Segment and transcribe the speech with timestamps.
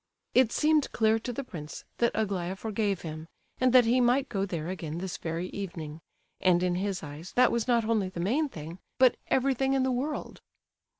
[0.33, 3.27] It seemed clear to the prince that Aglaya forgave him,
[3.59, 5.99] and that he might go there again this very evening;
[6.39, 9.91] and in his eyes that was not only the main thing, but everything in the
[9.91, 10.41] world.